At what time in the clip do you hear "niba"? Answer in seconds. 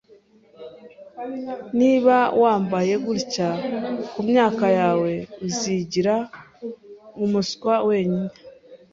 1.79-2.15